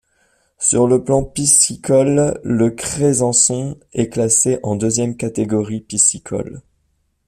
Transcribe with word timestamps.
Sur 0.57 0.87
le 0.87 1.03
plan 1.03 1.23
piscicole, 1.23 2.39
le 2.43 2.71
Crésançon 2.71 3.77
est 3.93 4.09
classé 4.09 4.57
en 4.63 4.75
deuxième 4.75 5.15
catégorie 5.15 5.81
piscicole. 5.81 6.63